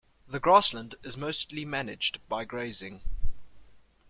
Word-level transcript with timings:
The 0.27 0.39
grassland 0.39 0.95
is 1.03 1.15
mostly 1.15 1.63
managed 1.63 2.27
by 2.27 2.43
grazing. 2.43 3.01